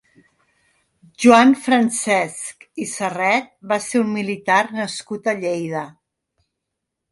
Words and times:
Joan 1.25 1.53
Francesch 1.65 2.65
i 2.87 2.89
Serret 2.95 3.53
va 3.73 3.79
ser 3.91 4.03
un 4.07 4.11
militar 4.17 4.59
nascut 4.81 5.33
a 5.35 5.39
Lleida. 5.45 5.87